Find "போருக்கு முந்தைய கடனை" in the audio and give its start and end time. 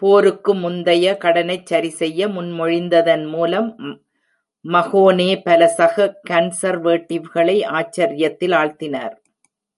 0.02-1.56